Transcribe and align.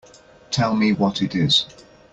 Tell 0.49 0.75
me 0.75 0.93
what 0.93 1.21
it 1.21 1.35
is. 1.35 1.67